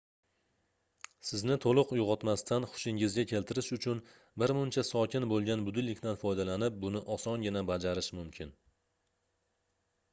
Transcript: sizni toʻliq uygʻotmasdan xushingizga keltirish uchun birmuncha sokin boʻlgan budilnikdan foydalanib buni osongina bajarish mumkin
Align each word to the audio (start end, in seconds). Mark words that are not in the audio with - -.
sizni 1.31 1.55
toʻliq 1.65 1.91
uygʻotmasdan 1.97 2.63
xushingizga 2.71 3.25
keltirish 3.31 3.69
uchun 3.77 4.01
birmuncha 4.43 4.85
sokin 4.87 5.27
boʻlgan 5.33 5.65
budilnikdan 5.67 6.17
foydalanib 6.23 6.79
buni 6.85 7.03
osongina 7.17 7.63
bajarish 7.69 8.09
mumkin 8.21 8.55